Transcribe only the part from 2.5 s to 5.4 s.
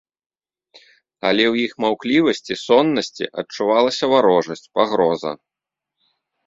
соннасці адчувалася варожасць, пагроза.